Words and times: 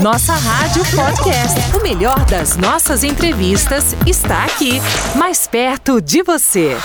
Nossa 0.00 0.32
Rádio 0.32 0.82
Podcast. 0.94 1.76
O 1.76 1.82
melhor 1.82 2.24
das 2.26 2.56
nossas 2.56 3.02
entrevistas 3.02 3.96
está 4.06 4.44
aqui, 4.44 4.80
mais 5.16 5.46
perto 5.46 6.00
de 6.00 6.22
você. 6.22 6.76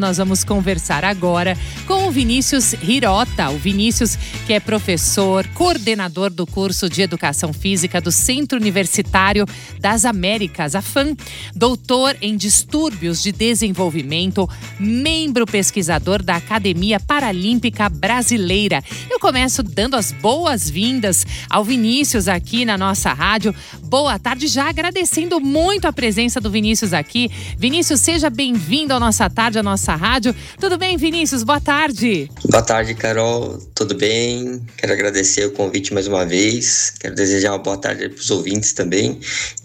Nós 0.00 0.16
vamos 0.16 0.42
conversar 0.42 1.04
agora 1.04 1.54
com 1.86 2.08
o 2.08 2.10
Vinícius 2.10 2.72
Hirota. 2.72 3.50
O 3.50 3.58
Vinícius, 3.58 4.16
que 4.46 4.54
é 4.54 4.58
professor, 4.58 5.46
coordenador 5.48 6.30
do 6.30 6.46
curso 6.46 6.88
de 6.88 7.02
Educação 7.02 7.52
Física 7.52 8.00
do 8.00 8.10
Centro 8.10 8.58
Universitário 8.58 9.44
das 9.78 10.06
Américas, 10.06 10.74
a 10.74 10.80
FAM, 10.80 11.14
doutor 11.54 12.16
em 12.22 12.34
Distúrbios 12.34 13.22
de 13.22 13.30
Desenvolvimento, 13.30 14.48
membro 14.78 15.44
pesquisador 15.44 16.22
da 16.22 16.36
Academia 16.36 16.98
Paralímpica 16.98 17.90
Brasileira. 17.90 18.82
Eu 19.10 19.20
começo 19.20 19.62
dando 19.62 19.96
as 19.96 20.12
boas-vindas 20.12 21.26
ao 21.50 21.62
Vinícius 21.62 22.26
aqui 22.26 22.64
na 22.64 22.78
nossa 22.78 23.12
rádio. 23.12 23.54
Boa 23.82 24.18
tarde, 24.18 24.46
já 24.46 24.70
agradecendo 24.70 25.38
muito 25.40 25.86
a 25.86 25.92
presença 25.92 26.40
do 26.40 26.50
Vinícius 26.50 26.94
aqui. 26.94 27.30
Vinícius, 27.58 28.00
seja 28.00 28.30
bem-vindo 28.30 28.94
à 28.94 28.98
nossa 28.98 29.28
tarde, 29.28 29.58
à 29.58 29.62
nossa 29.62 29.89
nossa 29.90 29.96
rádio. 29.96 30.34
Tudo 30.58 30.78
bem, 30.78 30.96
Vinícius? 30.96 31.42
Boa 31.42 31.60
tarde. 31.60 32.30
Boa 32.44 32.62
tarde, 32.62 32.94
Carol. 32.94 33.58
Tudo 33.74 33.94
bem? 33.94 34.60
Quero 34.76 34.92
agradecer 34.92 35.46
o 35.46 35.52
convite 35.52 35.92
mais 35.92 36.06
uma 36.06 36.24
vez. 36.24 36.90
Quero 37.00 37.14
desejar 37.14 37.52
uma 37.52 37.58
boa 37.58 37.76
tarde 37.76 38.08
para 38.08 38.20
os 38.20 38.30
ouvintes 38.30 38.72
também. 38.72 39.18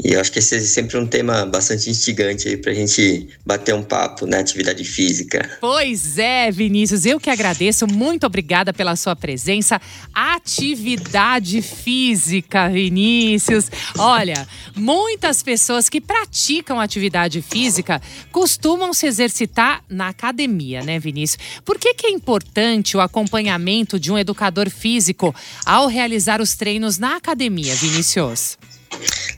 E 0.03 0.13
eu 0.13 0.21
acho 0.21 0.31
que 0.31 0.39
esse 0.39 0.55
é 0.55 0.59
sempre 0.59 0.97
um 0.97 1.05
tema 1.05 1.45
bastante 1.45 1.89
instigante 1.89 2.47
aí 2.47 2.57
para 2.57 2.71
a 2.71 2.75
gente 2.75 3.27
bater 3.45 3.75
um 3.75 3.83
papo 3.83 4.25
na 4.25 4.39
atividade 4.39 4.83
física. 4.83 5.57
Pois 5.61 6.17
é, 6.17 6.49
Vinícius. 6.49 7.05
Eu 7.05 7.19
que 7.19 7.29
agradeço. 7.29 7.85
Muito 7.87 8.25
obrigada 8.25 8.73
pela 8.73 8.95
sua 8.95 9.15
presença. 9.15 9.79
Atividade 10.13 11.61
física, 11.61 12.69
Vinícius. 12.69 13.69
Olha, 13.97 14.47
muitas 14.75 15.43
pessoas 15.43 15.89
que 15.89 16.01
praticam 16.01 16.79
atividade 16.79 17.41
física 17.41 18.01
costumam 18.31 18.93
se 18.93 19.05
exercitar 19.05 19.83
na 19.89 20.04
academia, 20.07 20.81
né, 20.83 20.99
Vinícius? 20.99 21.61
Por 21.63 21.77
que, 21.77 21.93
que 21.93 22.07
é 22.07 22.11
importante 22.11 22.95
o 22.95 23.01
acompanhamento 23.01 23.99
de 23.99 24.11
um 24.11 24.17
educador 24.17 24.69
físico 24.69 25.33
ao 25.65 25.87
realizar 25.87 26.41
os 26.41 26.55
treinos 26.55 26.97
na 26.97 27.15
academia, 27.15 27.75
Vinícius? 27.75 28.57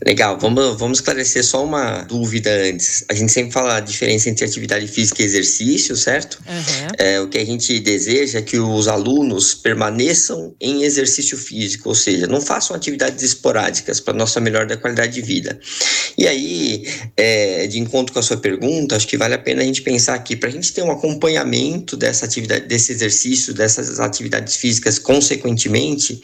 Legal, 0.05 0.37
vamos, 0.39 0.77
vamos 0.77 0.99
esclarecer 0.99 1.43
só 1.43 1.63
uma 1.63 2.01
dúvida 2.03 2.51
antes. 2.51 3.03
A 3.09 3.13
gente 3.13 3.31
sempre 3.31 3.51
fala 3.51 3.77
a 3.77 3.79
diferença 3.79 4.29
entre 4.29 4.45
atividade 4.45 4.87
física 4.87 5.21
e 5.21 5.25
exercício, 5.25 5.95
certo? 5.95 6.39
Uhum. 6.47 6.87
É, 6.97 7.19
o 7.19 7.27
que 7.27 7.37
a 7.37 7.45
gente 7.45 7.79
deseja 7.79 8.39
é 8.39 8.41
que 8.41 8.59
os 8.59 8.87
alunos 8.87 9.55
permaneçam 9.55 10.53
em 10.61 10.83
exercício 10.83 11.37
físico, 11.37 11.89
ou 11.89 11.95
seja, 11.95 12.27
não 12.27 12.39
façam 12.39 12.75
atividades 12.75 13.23
esporádicas 13.23 13.99
para 13.99 14.13
nossa 14.13 14.39
melhor 14.39 14.67
da 14.67 14.77
qualidade 14.77 15.13
de 15.13 15.21
vida. 15.21 15.59
E 16.17 16.27
aí, 16.27 16.87
é, 17.15 17.65
de 17.67 17.79
encontro 17.79 18.13
com 18.13 18.19
a 18.19 18.23
sua 18.23 18.37
pergunta, 18.37 18.95
acho 18.95 19.07
que 19.07 19.17
vale 19.17 19.33
a 19.33 19.39
pena 19.39 19.61
a 19.61 19.65
gente 19.65 19.81
pensar 19.81 20.13
aqui, 20.13 20.35
para 20.35 20.49
a 20.49 20.51
gente 20.51 20.73
ter 20.73 20.83
um 20.83 20.91
acompanhamento 20.91 21.97
dessa 21.97 22.25
atividade, 22.25 22.67
desse 22.67 22.91
exercício, 22.91 23.53
dessas 23.53 23.99
atividades 23.99 24.55
físicas, 24.55 24.99
consequentemente, 24.99 26.21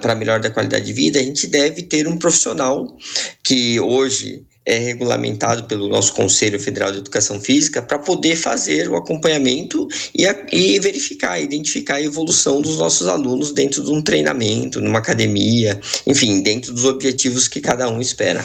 para 0.00 0.14
melhor 0.14 0.40
da 0.40 0.50
qualidade 0.50 0.86
de 0.86 0.92
vida, 0.92 1.18
a 1.18 1.22
gente 1.22 1.46
deve 1.46 1.82
ter 1.82 2.06
um 2.06 2.16
profissional 2.28 2.96
que 3.42 3.80
hoje 3.80 4.44
é 4.66 4.76
regulamentado 4.76 5.64
pelo 5.64 5.88
nosso 5.88 6.12
Conselho 6.12 6.60
Federal 6.60 6.92
de 6.92 6.98
Educação 6.98 7.40
Física 7.40 7.80
para 7.80 7.98
poder 7.98 8.36
fazer 8.36 8.90
o 8.90 8.96
acompanhamento 8.96 9.88
e, 10.14 10.26
a, 10.26 10.36
e, 10.52 10.78
verificar, 10.78 11.40
identificar 11.40 11.94
a 11.94 12.02
evolução 12.02 12.60
dos 12.60 12.76
nossos 12.76 13.08
alunos 13.08 13.50
dentro 13.52 13.82
de 13.82 13.90
um 13.90 14.02
treinamento, 14.02 14.78
numa 14.78 14.98
academia, 14.98 15.80
enfim, 16.06 16.42
dentro 16.42 16.74
dos 16.74 16.84
objetivos 16.84 17.48
que 17.48 17.62
cada 17.62 17.88
um 17.88 17.98
espera. 17.98 18.44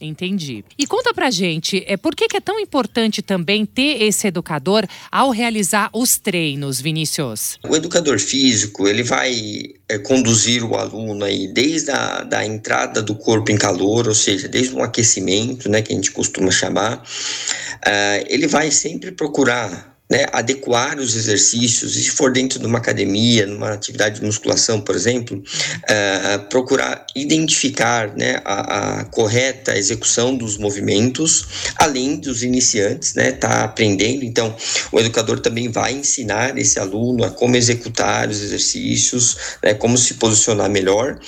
Entendi. 0.00 0.64
E 0.78 0.86
conta 0.86 1.14
pra 1.14 1.30
gente, 1.30 1.82
é, 1.86 1.96
por 1.96 2.14
que, 2.14 2.28
que 2.28 2.36
é 2.36 2.40
tão 2.40 2.60
importante 2.60 3.22
também 3.22 3.64
ter 3.64 4.02
esse 4.02 4.26
educador 4.26 4.86
ao 5.10 5.30
realizar 5.30 5.88
os 5.92 6.18
treinos, 6.18 6.80
Vinícius? 6.80 7.58
O 7.66 7.74
educador 7.74 8.18
físico, 8.18 8.86
ele 8.86 9.02
vai 9.02 9.74
é, 9.88 9.98
conduzir 9.98 10.62
o 10.62 10.76
aluno 10.76 11.24
aí 11.24 11.48
desde 11.48 11.90
a 11.90 12.22
da 12.22 12.44
entrada 12.44 13.00
do 13.00 13.14
corpo 13.14 13.50
em 13.50 13.56
calor, 13.56 14.06
ou 14.06 14.14
seja, 14.14 14.48
desde 14.48 14.74
um 14.74 14.82
aquecimento, 14.82 15.68
né, 15.68 15.80
que 15.80 15.92
a 15.92 15.96
gente 15.96 16.10
costuma 16.10 16.50
chamar, 16.50 16.98
uh, 16.98 18.26
ele 18.28 18.46
vai 18.46 18.70
sempre 18.70 19.12
procurar 19.12 19.95
né, 20.08 20.26
adequar 20.32 20.98
os 20.98 21.16
exercícios, 21.16 21.96
e 21.96 22.04
se 22.04 22.10
for 22.10 22.32
dentro 22.32 22.60
de 22.60 22.66
uma 22.66 22.78
academia, 22.78 23.44
numa 23.46 23.72
atividade 23.72 24.20
de 24.20 24.26
musculação, 24.26 24.80
por 24.80 24.94
exemplo, 24.94 25.36
uh, 25.36 26.48
procurar 26.48 27.04
identificar 27.14 28.14
né, 28.16 28.40
a, 28.44 29.00
a, 29.00 29.04
correta 29.06 29.76
execução 29.76 30.36
dos 30.36 30.56
movimentos, 30.58 31.72
além 31.76 32.16
dos 32.16 32.42
iniciantes, 32.42 33.14
né, 33.14 33.32
tá 33.32 33.64
aprendendo. 33.64 34.24
Então, 34.24 34.54
o 34.92 35.00
educador 35.00 35.40
também 35.40 35.68
vai 35.68 35.92
ensinar 35.92 36.56
esse 36.56 36.78
aluno 36.78 37.24
a 37.24 37.30
como 37.30 37.56
executar 37.56 38.28
os 38.28 38.40
exercícios, 38.40 39.36
né, 39.62 39.74
como 39.74 39.98
se 39.98 40.14
posicionar 40.14 40.70
melhor. 40.70 41.18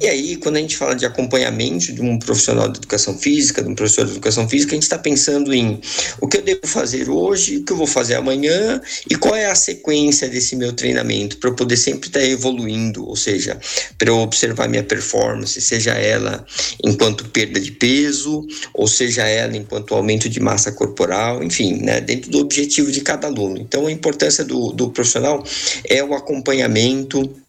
E 0.00 0.08
aí, 0.08 0.36
quando 0.36 0.56
a 0.56 0.60
gente 0.60 0.76
fala 0.76 0.96
de 0.96 1.06
acompanhamento 1.06 1.92
de 1.92 2.02
um 2.02 2.18
profissional 2.18 2.68
de 2.68 2.78
educação 2.78 3.16
física, 3.16 3.62
de 3.62 3.68
um 3.68 3.74
professor 3.74 4.06
de 4.06 4.12
educação 4.12 4.48
física, 4.48 4.72
a 4.72 4.74
gente 4.74 4.82
está 4.82 4.98
pensando 4.98 5.54
em 5.54 5.80
o 6.20 6.26
que 6.26 6.38
eu 6.38 6.42
devo 6.42 6.66
fazer 6.66 7.08
hoje, 7.08 7.58
o 7.58 7.64
que 7.64 7.72
eu 7.72 7.76
vou 7.76 7.86
fazer 7.86 8.14
amanhã 8.24 8.80
e 9.08 9.14
qual 9.14 9.36
é 9.36 9.46
a 9.46 9.54
sequência 9.54 10.28
desse 10.28 10.56
meu 10.56 10.72
treinamento 10.72 11.36
para 11.36 11.50
eu 11.50 11.54
poder 11.54 11.76
sempre 11.76 12.08
estar 12.08 12.20
tá 12.20 12.26
evoluindo, 12.26 13.06
ou 13.06 13.14
seja, 13.14 13.60
para 13.98 14.08
eu 14.08 14.18
observar 14.18 14.68
minha 14.68 14.82
performance, 14.82 15.60
seja 15.60 15.92
ela 15.92 16.44
enquanto 16.82 17.28
perda 17.28 17.60
de 17.60 17.70
peso, 17.70 18.46
ou 18.72 18.88
seja 18.88 19.22
ela 19.28 19.56
enquanto 19.56 19.94
aumento 19.94 20.28
de 20.28 20.40
massa 20.40 20.72
corporal, 20.72 21.44
enfim, 21.44 21.74
né, 21.82 22.00
dentro 22.00 22.30
do 22.30 22.38
objetivo 22.38 22.90
de 22.90 23.02
cada 23.02 23.26
aluno. 23.26 23.58
Então, 23.58 23.86
a 23.86 23.92
importância 23.92 24.44
do, 24.44 24.72
do 24.72 24.90
profissional 24.90 25.44
é 25.84 26.02
o 26.02 26.14
acompanhamento 26.14 27.43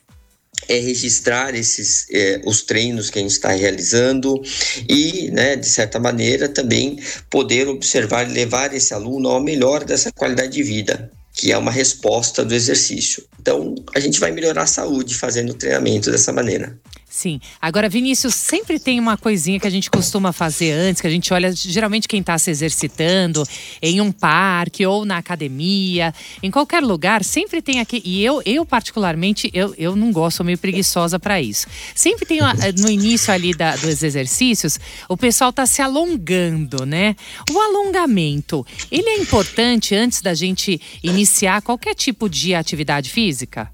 é 0.67 0.79
registrar 0.79 1.55
esses 1.55 2.07
é, 2.11 2.41
os 2.45 2.61
treinos 2.61 3.09
que 3.09 3.19
a 3.19 3.21
gente 3.21 3.31
está 3.31 3.49
realizando 3.49 4.41
e, 4.89 5.29
né, 5.31 5.55
de 5.55 5.67
certa 5.67 5.99
maneira, 5.99 6.49
também 6.49 6.99
poder 7.29 7.67
observar 7.67 8.29
e 8.29 8.33
levar 8.33 8.73
esse 8.73 8.93
aluno 8.93 9.29
ao 9.29 9.41
melhor 9.41 9.83
dessa 9.83 10.11
qualidade 10.11 10.53
de 10.53 10.63
vida, 10.63 11.11
que 11.33 11.51
é 11.51 11.57
uma 11.57 11.71
resposta 11.71 12.43
do 12.43 12.53
exercício. 12.53 13.23
Então, 13.39 13.75
a 13.93 13.99
gente 13.99 14.19
vai 14.19 14.31
melhorar 14.31 14.63
a 14.63 14.67
saúde 14.67 15.15
fazendo 15.15 15.51
o 15.51 15.55
treinamento 15.55 16.09
dessa 16.11 16.33
maneira. 16.33 16.77
Sim. 17.15 17.39
Agora, 17.61 17.87
Vinícius, 17.87 18.35
sempre 18.35 18.77
tem 18.77 18.99
uma 18.99 19.15
coisinha 19.15 19.57
que 19.57 19.65
a 19.65 19.69
gente 19.69 19.89
costuma 19.89 20.33
fazer 20.33 20.73
antes, 20.73 20.99
que 20.99 21.07
a 21.07 21.09
gente 21.09 21.33
olha 21.33 21.49
geralmente 21.53 22.09
quem 22.09 22.19
está 22.19 22.37
se 22.37 22.51
exercitando 22.51 23.41
em 23.81 24.01
um 24.01 24.11
parque 24.11 24.85
ou 24.85 25.05
na 25.05 25.19
academia, 25.19 26.13
em 26.43 26.51
qualquer 26.51 26.83
lugar, 26.83 27.23
sempre 27.23 27.61
tem 27.61 27.79
aqui. 27.79 28.01
E 28.03 28.21
eu, 28.21 28.41
eu 28.45 28.65
particularmente, 28.65 29.49
eu, 29.53 29.73
eu 29.77 29.95
não 29.95 30.11
gosto, 30.11 30.37
sou 30.37 30.45
meio 30.45 30.57
preguiçosa 30.57 31.17
para 31.17 31.41
isso. 31.41 31.67
Sempre 31.95 32.25
tem 32.25 32.39
no 32.81 32.89
início 32.89 33.33
ali 33.33 33.53
da, 33.53 33.77
dos 33.77 34.03
exercícios, 34.03 34.77
o 35.07 35.15
pessoal 35.15 35.51
está 35.51 35.65
se 35.65 35.81
alongando, 35.81 36.85
né? 36.85 37.15
O 37.49 37.57
alongamento, 37.61 38.67
ele 38.91 39.07
é 39.07 39.17
importante 39.19 39.95
antes 39.95 40.21
da 40.21 40.33
gente 40.33 40.81
iniciar 41.01 41.61
qualquer 41.61 41.95
tipo 41.95 42.27
de 42.27 42.53
atividade 42.53 43.09
física? 43.09 43.71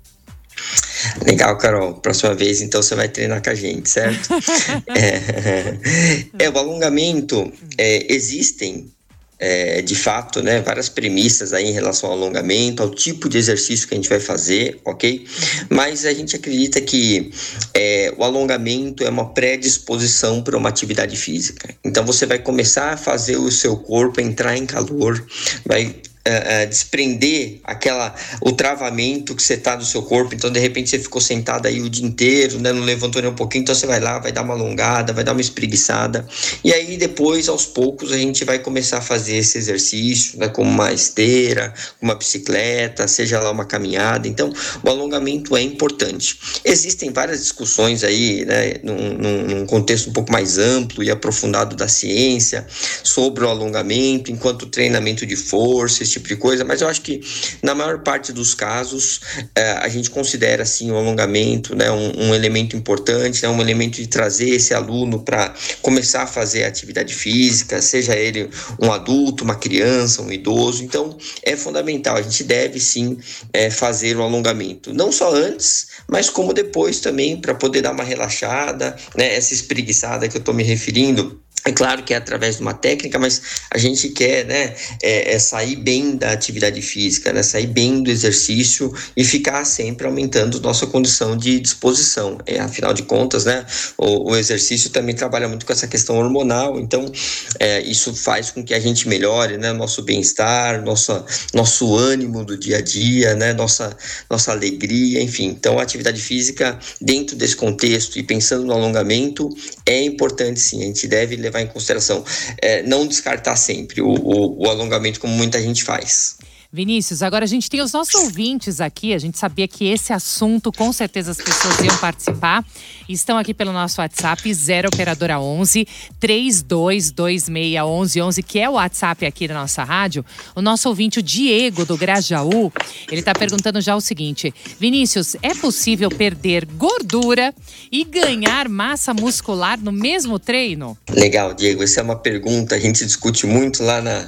Legal, 1.25 1.57
Carol. 1.57 1.95
Próxima 1.95 2.33
vez, 2.33 2.61
então, 2.61 2.81
você 2.81 2.95
vai 2.95 3.09
treinar 3.09 3.41
com 3.43 3.49
a 3.49 3.55
gente, 3.55 3.89
certo? 3.89 4.29
é, 4.95 6.45
é, 6.45 6.49
o 6.49 6.57
alongamento, 6.57 7.51
é, 7.77 8.13
existem, 8.13 8.91
é, 9.39 9.81
de 9.81 9.95
fato, 9.95 10.41
né, 10.41 10.61
várias 10.61 10.87
premissas 10.89 11.53
aí 11.53 11.65
em 11.65 11.71
relação 11.71 12.09
ao 12.09 12.15
alongamento, 12.15 12.83
ao 12.83 12.89
tipo 12.89 13.27
de 13.27 13.37
exercício 13.37 13.87
que 13.87 13.93
a 13.93 13.97
gente 13.97 14.09
vai 14.09 14.19
fazer, 14.19 14.79
ok? 14.85 15.25
Mas 15.69 16.05
a 16.05 16.13
gente 16.13 16.35
acredita 16.35 16.79
que 16.79 17.31
é, 17.73 18.13
o 18.17 18.23
alongamento 18.23 19.03
é 19.03 19.09
uma 19.09 19.33
predisposição 19.33 20.41
para 20.41 20.57
uma 20.57 20.69
atividade 20.69 21.17
física. 21.17 21.73
Então, 21.83 22.05
você 22.05 22.25
vai 22.25 22.39
começar 22.39 22.93
a 22.93 22.97
fazer 22.97 23.37
o 23.37 23.51
seu 23.51 23.77
corpo 23.77 24.21
entrar 24.21 24.57
em 24.57 24.65
calor, 24.65 25.25
vai 25.65 25.95
Uh, 26.21 26.65
uh, 26.65 26.69
desprender 26.69 27.59
aquela 27.63 28.13
o 28.41 28.51
travamento 28.51 29.33
que 29.33 29.41
você 29.41 29.57
tá 29.57 29.75
do 29.75 29.83
seu 29.83 30.03
corpo. 30.03 30.35
Então, 30.35 30.51
de 30.51 30.59
repente, 30.59 30.91
você 30.91 30.99
ficou 30.99 31.19
sentado 31.19 31.65
aí 31.65 31.81
o 31.81 31.89
dia 31.89 32.05
inteiro, 32.05 32.59
né? 32.59 32.71
Não 32.71 32.83
levantou 32.83 33.19
nem 33.23 33.31
um 33.31 33.35
pouquinho. 33.35 33.63
Então, 33.63 33.73
você 33.73 33.87
vai 33.87 33.99
lá, 33.99 34.19
vai 34.19 34.31
dar 34.31 34.43
uma 34.43 34.53
alongada, 34.53 35.13
vai 35.13 35.23
dar 35.23 35.31
uma 35.31 35.41
espreguiçada. 35.41 36.27
E 36.63 36.71
aí, 36.71 36.95
depois, 36.95 37.49
aos 37.49 37.65
poucos, 37.65 38.11
a 38.11 38.17
gente 38.19 38.45
vai 38.45 38.59
começar 38.59 38.99
a 38.99 39.01
fazer 39.01 39.37
esse 39.37 39.57
exercício, 39.57 40.37
né? 40.37 40.47
Como 40.47 40.69
uma 40.69 40.93
esteira, 40.93 41.73
uma 41.99 42.13
bicicleta, 42.13 43.07
seja 43.07 43.39
lá 43.39 43.49
uma 43.49 43.65
caminhada. 43.65 44.27
Então, 44.27 44.53
o 44.83 44.89
alongamento 44.89 45.57
é 45.57 45.63
importante. 45.63 46.37
Existem 46.63 47.11
várias 47.11 47.41
discussões 47.41 48.03
aí, 48.03 48.45
né? 48.45 48.75
Num, 48.83 49.41
num 49.41 49.65
contexto 49.65 50.11
um 50.11 50.13
pouco 50.13 50.31
mais 50.31 50.59
amplo 50.59 51.03
e 51.03 51.09
aprofundado 51.09 51.75
da 51.75 51.87
ciência 51.87 52.67
sobre 53.03 53.43
o 53.43 53.49
alongamento, 53.49 54.31
enquanto 54.31 54.67
treinamento 54.67 55.25
de 55.25 55.35
força, 55.35 56.10
esse 56.11 56.19
tipo 56.19 56.27
de 56.27 56.35
coisa, 56.35 56.65
mas 56.65 56.81
eu 56.81 56.87
acho 56.87 57.01
que 57.01 57.21
na 57.63 57.73
maior 57.73 57.99
parte 57.99 58.33
dos 58.33 58.53
casos 58.53 59.21
é, 59.55 59.71
a 59.71 59.87
gente 59.87 60.09
considera 60.09 60.63
assim 60.63 60.91
o 60.91 60.97
alongamento, 60.97 61.75
né, 61.75 61.89
um, 61.89 62.27
um 62.27 62.35
elemento 62.35 62.75
importante, 62.75 63.41
né, 63.41 63.49
um 63.49 63.61
elemento 63.61 63.95
de 63.95 64.07
trazer 64.07 64.49
esse 64.49 64.73
aluno 64.73 65.23
para 65.23 65.53
começar 65.81 66.23
a 66.23 66.27
fazer 66.27 66.65
atividade 66.65 67.13
física, 67.13 67.81
seja 67.81 68.15
ele 68.15 68.49
um 68.79 68.91
adulto, 68.91 69.43
uma 69.43 69.55
criança, 69.55 70.21
um 70.21 70.31
idoso. 70.31 70.83
Então 70.83 71.17
é 71.43 71.55
fundamental. 71.55 72.17
A 72.17 72.21
gente 72.21 72.43
deve 72.43 72.79
sim 72.79 73.17
é, 73.53 73.69
fazer 73.69 74.17
o 74.17 74.23
alongamento, 74.23 74.93
não 74.93 75.11
só 75.11 75.33
antes, 75.33 75.87
mas 76.07 76.29
como 76.29 76.53
depois 76.53 76.99
também 76.99 77.39
para 77.39 77.55
poder 77.55 77.81
dar 77.81 77.91
uma 77.91 78.03
relaxada, 78.03 78.95
né, 79.15 79.35
essa 79.35 79.53
espreguiçada 79.53 80.27
que 80.27 80.35
eu 80.35 80.39
estou 80.39 80.53
me 80.53 80.63
referindo 80.63 81.41
é 81.65 81.71
claro 81.71 82.03
que 82.03 82.13
é 82.13 82.17
através 82.17 82.55
de 82.55 82.61
uma 82.61 82.73
técnica, 82.73 83.19
mas 83.19 83.41
a 83.69 83.77
gente 83.77 84.09
quer 84.09 84.45
né, 84.45 84.73
é, 85.01 85.35
é 85.35 85.39
sair 85.39 85.75
bem 85.75 86.15
da 86.15 86.31
atividade 86.31 86.81
física, 86.81 87.31
né, 87.31 87.43
sair 87.43 87.67
bem 87.67 88.01
do 88.01 88.09
exercício 88.09 88.91
e 89.15 89.23
ficar 89.23 89.63
sempre 89.65 90.07
aumentando 90.07 90.59
nossa 90.59 90.87
condição 90.87 91.37
de 91.37 91.59
disposição. 91.59 92.39
É, 92.47 92.59
afinal 92.59 92.93
de 92.93 93.03
contas, 93.03 93.45
né, 93.45 93.63
o, 93.97 94.31
o 94.31 94.35
exercício 94.35 94.89
também 94.89 95.13
trabalha 95.13 95.47
muito 95.47 95.65
com 95.65 95.71
essa 95.71 95.87
questão 95.87 96.17
hormonal, 96.17 96.79
então 96.79 97.11
é, 97.59 97.81
isso 97.81 98.13
faz 98.15 98.49
com 98.49 98.63
que 98.63 98.73
a 98.73 98.79
gente 98.79 99.07
melhore 99.07 99.57
né, 99.57 99.71
nosso 99.71 100.01
bem-estar, 100.01 100.83
nosso, 100.83 101.23
nosso 101.53 101.95
ânimo 101.95 102.43
do 102.43 102.57
dia 102.57 102.77
a 102.77 102.81
dia, 102.81 103.35
né, 103.35 103.53
nossa, 103.53 103.95
nossa 104.29 104.51
alegria, 104.51 105.21
enfim. 105.21 105.47
Então, 105.47 105.77
a 105.77 105.83
atividade 105.83 106.21
física, 106.21 106.79
dentro 106.99 107.35
desse 107.35 107.55
contexto 107.55 108.17
e 108.17 108.23
pensando 108.23 108.65
no 108.65 108.73
alongamento, 108.73 109.47
é 109.85 110.01
importante 110.01 110.59
sim, 110.59 110.81
a 110.81 110.85
gente 110.85 111.07
deve 111.07 111.35
levar 111.35 111.50
levar 111.51 111.61
em 111.61 111.67
consideração. 111.67 112.23
É, 112.61 112.81
não 112.83 113.05
descartar 113.05 113.55
sempre 113.55 114.01
o, 114.01 114.09
o, 114.09 114.63
o 114.63 114.69
alongamento 114.69 115.19
como 115.19 115.33
muita 115.33 115.61
gente 115.61 115.83
faz. 115.83 116.37
Vinícius, 116.73 117.21
agora 117.21 117.43
a 117.43 117.47
gente 117.47 117.69
tem 117.69 117.81
os 117.81 117.91
nossos 117.91 118.15
ouvintes 118.15 118.79
aqui. 118.79 119.13
A 119.13 119.19
gente 119.19 119.37
sabia 119.37 119.67
que 119.67 119.89
esse 119.89 120.13
assunto, 120.13 120.71
com 120.71 120.93
certeza, 120.93 121.31
as 121.31 121.37
pessoas 121.37 121.77
iam 121.81 121.97
participar. 121.97 122.65
Estão 123.09 123.37
aqui 123.37 123.53
pelo 123.53 123.73
nosso 123.73 123.99
WhatsApp, 123.99 124.53
0 124.53 124.87
Operadora 124.87 125.37
11 125.37 125.85
32261111, 126.21 128.41
que 128.41 128.57
é 128.57 128.69
o 128.69 128.73
WhatsApp 128.73 129.25
aqui 129.25 129.49
da 129.49 129.53
nossa 129.53 129.83
rádio. 129.83 130.23
O 130.55 130.61
nosso 130.61 130.87
ouvinte, 130.87 131.19
o 131.19 131.21
Diego, 131.21 131.83
do 131.83 131.97
Grajaú, 131.97 132.71
ele 133.11 133.19
está 133.19 133.33
perguntando 133.33 133.81
já 133.81 133.93
o 133.93 133.99
seguinte: 133.99 134.53
Vinícius, 134.79 135.35
é 135.41 135.53
possível 135.53 136.07
perder 136.07 136.65
gordura 136.65 137.53
e 137.91 138.05
ganhar 138.05 138.69
massa 138.69 139.13
muscular 139.13 139.77
no 139.77 139.91
mesmo 139.91 140.39
treino? 140.39 140.97
Legal, 141.09 141.53
Diego. 141.53 141.83
Essa 141.83 141.99
é 141.99 142.03
uma 142.03 142.15
pergunta, 142.15 142.75
a 142.75 142.79
gente 142.79 143.05
discute 143.05 143.45
muito 143.45 143.83
lá 143.83 144.01
na 144.01 144.25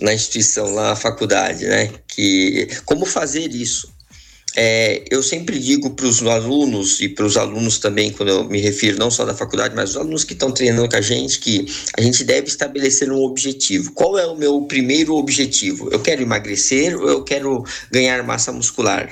na 0.00 0.14
instituição, 0.14 0.72
lá 0.74 0.90
na 0.90 0.96
faculdade, 0.96 1.66
né? 1.66 1.90
Que 2.08 2.68
como 2.84 3.04
fazer 3.04 3.52
isso? 3.54 3.88
É, 4.56 5.04
eu 5.08 5.22
sempre 5.22 5.58
digo 5.58 5.90
para 5.90 6.06
os 6.06 6.22
alunos 6.22 7.00
e 7.00 7.08
para 7.08 7.24
os 7.24 7.36
alunos 7.36 7.78
também, 7.78 8.10
quando 8.10 8.30
eu 8.30 8.44
me 8.44 8.60
refiro 8.60 8.98
não 8.98 9.10
só 9.10 9.24
da 9.24 9.34
faculdade, 9.34 9.76
mas 9.76 9.90
os 9.90 9.96
alunos 9.96 10.24
que 10.24 10.32
estão 10.32 10.50
treinando 10.50 10.88
com 10.88 10.96
a 10.96 11.00
gente, 11.00 11.38
que 11.38 11.66
a 11.96 12.00
gente 12.00 12.24
deve 12.24 12.48
estabelecer 12.48 13.12
um 13.12 13.22
objetivo. 13.22 13.92
Qual 13.92 14.18
é 14.18 14.26
o 14.26 14.36
meu 14.36 14.62
primeiro 14.62 15.14
objetivo? 15.14 15.88
Eu 15.92 16.00
quero 16.00 16.22
emagrecer 16.22 17.00
ou 17.00 17.08
eu 17.08 17.22
quero 17.22 17.64
ganhar 17.90 18.24
massa 18.24 18.50
muscular? 18.50 19.08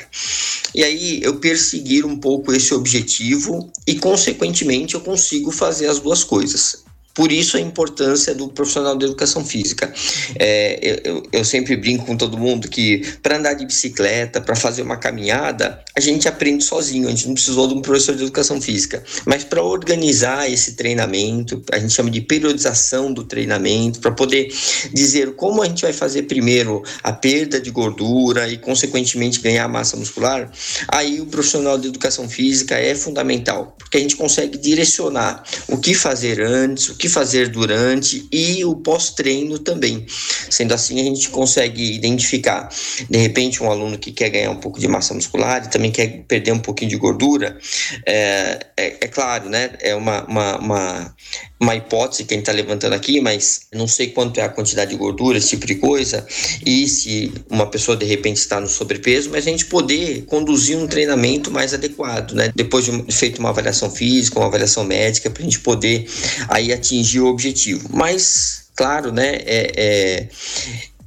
E 0.74 0.82
aí 0.82 1.20
eu 1.22 1.36
perseguir 1.36 2.04
um 2.04 2.18
pouco 2.18 2.52
esse 2.52 2.74
objetivo 2.74 3.70
e, 3.86 3.94
consequentemente, 3.94 4.94
eu 4.94 5.00
consigo 5.00 5.52
fazer 5.52 5.86
as 5.86 6.00
duas 6.00 6.24
coisas. 6.24 6.87
Por 7.18 7.32
isso 7.32 7.56
a 7.56 7.60
importância 7.60 8.32
do 8.32 8.46
profissional 8.46 8.96
de 8.96 9.04
educação 9.04 9.44
física. 9.44 9.92
É, 10.38 11.00
eu, 11.04 11.24
eu, 11.32 11.44
sempre 11.44 11.74
brinco 11.76 12.06
com 12.06 12.16
todo 12.16 12.38
mundo 12.38 12.68
que 12.68 13.02
para 13.20 13.36
andar 13.36 13.54
de 13.54 13.66
bicicleta, 13.66 14.40
para 14.40 14.54
fazer 14.54 14.82
uma 14.82 14.96
caminhada, 14.96 15.82
a 15.96 15.98
gente 15.98 16.28
aprende 16.28 16.62
sozinho, 16.62 17.08
a 17.08 17.10
gente 17.10 17.26
não 17.26 17.34
precisou 17.34 17.66
de 17.66 17.74
um 17.74 17.82
professor 17.82 18.14
de 18.14 18.22
educação 18.22 18.60
física. 18.60 19.02
Mas 19.26 19.42
para 19.42 19.60
organizar 19.60 20.48
esse 20.48 20.74
treinamento, 20.74 21.60
a 21.72 21.78
gente 21.80 21.92
chama 21.92 22.08
de 22.08 22.20
periodização 22.20 23.12
do 23.12 23.24
treinamento, 23.24 23.98
para 23.98 24.12
poder 24.12 24.54
dizer 24.94 25.34
como 25.34 25.60
a 25.60 25.66
gente 25.66 25.82
vai 25.82 25.92
fazer 25.92 26.22
primeiro 26.22 26.84
a 27.02 27.12
perda 27.12 27.60
de 27.60 27.72
gordura 27.72 28.48
e, 28.48 28.58
consequentemente, 28.58 29.40
ganhar 29.40 29.66
massa 29.66 29.96
muscular, 29.96 30.52
aí 30.86 31.20
o 31.20 31.26
profissional 31.26 31.76
de 31.76 31.88
educação 31.88 32.28
física 32.28 32.76
é 32.76 32.94
fundamental, 32.94 33.74
porque 33.76 33.96
a 33.96 34.00
gente 34.00 34.14
consegue 34.14 34.56
direcionar 34.56 35.42
o 35.66 35.78
que 35.78 35.94
fazer 35.94 36.40
antes, 36.40 36.90
o 36.90 36.94
que 36.94 37.07
fazer 37.08 37.48
durante 37.48 38.26
e 38.32 38.64
o 38.64 38.74
pós-treino 38.76 39.58
também. 39.58 40.06
Sendo 40.50 40.74
assim, 40.74 41.00
a 41.00 41.04
gente 41.04 41.28
consegue 41.30 41.94
identificar, 41.94 42.68
de 43.08 43.18
repente, 43.18 43.62
um 43.62 43.70
aluno 43.70 43.98
que 43.98 44.12
quer 44.12 44.30
ganhar 44.30 44.50
um 44.50 44.56
pouco 44.56 44.78
de 44.78 44.88
massa 44.88 45.14
muscular 45.14 45.64
e 45.64 45.70
também 45.70 45.90
quer 45.90 46.24
perder 46.26 46.52
um 46.52 46.58
pouquinho 46.58 46.90
de 46.90 46.96
gordura. 46.96 47.58
É, 48.06 48.58
é, 48.76 48.86
é 49.00 49.08
claro, 49.08 49.48
né? 49.48 49.70
É 49.80 49.94
uma, 49.94 50.24
uma, 50.24 50.58
uma, 50.58 51.14
uma 51.60 51.76
hipótese 51.76 52.24
que 52.24 52.34
a 52.34 52.36
gente 52.36 52.48
está 52.48 52.52
levantando 52.52 52.94
aqui, 52.94 53.20
mas 53.20 53.62
não 53.72 53.86
sei 53.88 54.08
quanto 54.08 54.38
é 54.38 54.42
a 54.42 54.48
quantidade 54.48 54.90
de 54.90 54.96
gordura, 54.96 55.38
esse 55.38 55.50
tipo 55.50 55.66
de 55.66 55.76
coisa, 55.76 56.26
e 56.64 56.86
se 56.88 57.32
uma 57.50 57.66
pessoa 57.66 57.96
de 57.96 58.04
repente 58.04 58.36
está 58.36 58.60
no 58.60 58.68
sobrepeso, 58.68 59.30
mas 59.30 59.46
a 59.46 59.50
gente 59.50 59.66
poder 59.66 60.22
conduzir 60.26 60.76
um 60.76 60.86
treinamento 60.86 61.50
mais 61.50 61.74
adequado, 61.74 62.32
né? 62.32 62.52
Depois 62.54 62.84
de 62.84 63.12
feito 63.12 63.38
uma 63.38 63.50
avaliação 63.50 63.90
física, 63.90 64.38
uma 64.38 64.46
avaliação 64.46 64.84
médica, 64.84 65.30
para 65.30 65.42
a 65.42 65.44
gente 65.44 65.60
poder 65.60 66.06
aí 66.48 66.72
atingir 66.72 66.97
atingir 66.98 67.20
o 67.20 67.26
objetivo. 67.26 67.88
Mas, 67.92 68.66
claro, 68.74 69.12
né, 69.12 69.36
é, 69.46 69.72
é, 69.76 70.28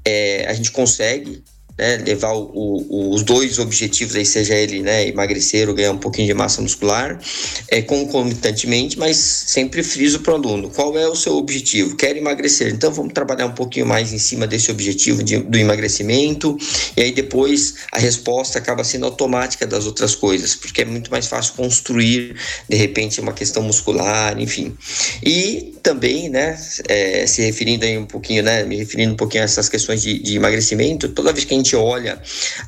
é 0.05 0.47
a 0.47 0.53
gente 0.53 0.71
consegue 0.71 1.43
né, 1.77 1.97
levar 1.97 2.33
o, 2.33 2.51
o, 2.53 3.13
os 3.13 3.23
dois 3.23 3.59
objetivos, 3.59 4.15
aí 4.15 4.25
seja 4.25 4.55
ele 4.55 4.81
né, 4.81 5.07
emagrecer 5.07 5.67
ou 5.69 5.75
ganhar 5.75 5.91
um 5.91 5.97
pouquinho 5.97 6.27
de 6.27 6.33
massa 6.33 6.61
muscular, 6.61 7.19
é, 7.67 7.81
concomitantemente, 7.81 8.97
mas 8.97 9.17
sempre 9.17 9.83
friso 9.83 10.19
para 10.19 10.33
o 10.33 10.35
aluno. 10.35 10.69
Qual 10.69 10.97
é 10.97 11.07
o 11.07 11.15
seu 11.15 11.35
objetivo? 11.35 11.95
Quer 11.95 12.15
emagrecer? 12.17 12.73
Então 12.73 12.91
vamos 12.91 13.13
trabalhar 13.13 13.45
um 13.45 13.53
pouquinho 13.53 13.85
mais 13.85 14.13
em 14.13 14.17
cima 14.17 14.47
desse 14.47 14.71
objetivo 14.71 15.23
de, 15.23 15.37
do 15.37 15.57
emagrecimento, 15.57 16.57
e 16.95 17.01
aí 17.01 17.11
depois 17.11 17.75
a 17.91 17.99
resposta 17.99 18.57
acaba 18.57 18.83
sendo 18.83 19.05
automática 19.05 19.65
das 19.65 19.85
outras 19.85 20.15
coisas, 20.15 20.55
porque 20.55 20.81
é 20.81 20.85
muito 20.85 21.11
mais 21.11 21.27
fácil 21.27 21.53
construir, 21.53 22.35
de 22.67 22.75
repente, 22.75 23.19
uma 23.19 23.33
questão 23.33 23.63
muscular, 23.63 24.39
enfim. 24.39 24.75
E 25.23 25.75
também, 25.81 26.29
né, 26.29 26.57
é, 26.87 27.25
se 27.25 27.41
referindo 27.41 27.85
aí 27.85 27.97
um 27.97 28.05
pouquinho, 28.05 28.43
né, 28.43 28.63
me 28.63 28.77
referindo 28.77 29.13
um 29.13 29.17
pouquinho 29.17 29.43
a 29.43 29.45
essas 29.45 29.67
questões 29.67 30.01
de, 30.01 30.19
de 30.19 30.35
emagrecimento, 30.35 31.09
toda 31.09 31.33
vez 31.33 31.45
que 31.45 31.53
a 31.53 31.57
gente 31.61 31.75
olha 31.75 32.21